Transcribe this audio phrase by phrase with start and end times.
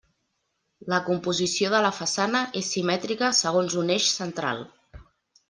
[0.93, 4.67] La composició de la façana és simètrica segons un eix central.